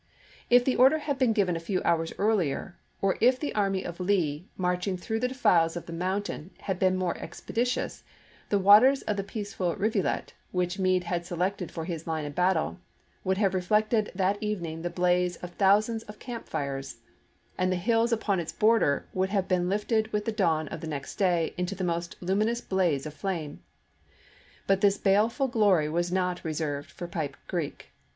If 0.49 0.65
the 0.65 0.75
order 0.75 0.97
had 0.97 1.19
been 1.19 1.31
given 1.31 1.55
a 1.55 1.59
few 1.59 1.79
hours 1.83 2.11
earlier, 2.17 2.75
or 3.03 3.19
if 3.21 3.39
the 3.39 3.53
army 3.53 3.83
of 3.85 3.99
Lee, 3.99 4.47
marching 4.57 4.97
through 4.97 5.19
the 5.19 5.27
defiles 5.27 5.75
of 5.77 5.85
the 5.85 5.93
mountain, 5.93 6.49
had 6.61 6.79
been 6.79 6.95
more 6.97 7.15
expeditious, 7.19 8.03
the 8.49 8.57
waters 8.57 9.03
of 9.03 9.15
the 9.15 9.23
peaceful 9.23 9.75
rivulet, 9.75 10.33
which 10.51 10.79
Meade 10.79 11.03
had 11.03 11.23
selected 11.23 11.69
for 11.69 11.85
his 11.85 12.07
line 12.07 12.25
of 12.25 12.33
battle, 12.33 12.79
would 13.23 13.37
have 13.37 13.53
reflected 13.53 14.11
that 14.15 14.41
evening 14.41 14.81
the 14.81 14.89
blaze 14.89 15.35
of 15.35 15.51
thousands 15.51 16.01
of 16.05 16.17
camp 16.17 16.49
fires, 16.49 16.95
236 17.59 17.59
ABRAHAM 17.59 17.59
LINCOLN 17.59 17.59
chap. 17.59 17.61
ix. 17.61 17.63
and 17.63 17.71
the 17.71 17.85
hills 17.85 18.11
upon 18.11 18.39
its 18.39 18.51
border 18.51 19.05
would 19.13 19.29
have 19.29 19.47
been 19.47 19.69
lifted 19.69 20.11
with 20.11 20.25
the 20.25 20.31
dawn 20.31 20.67
of 20.69 20.81
the 20.81 20.87
next 20.87 21.17
day 21.17 21.53
into 21.59 21.75
the 21.75 21.83
most 21.83 22.15
luminous 22.21 22.59
blaze 22.59 23.05
of 23.05 23.13
fame. 23.13 23.61
But 24.65 24.81
this 24.81 24.97
baleful 24.97 25.47
glory 25.47 25.87
was 25.89 26.11
not 26.11 26.43
reserved 26.43 26.89
for 26.89 27.05
Pipe 27.07 27.37
Creek. 27.47 27.91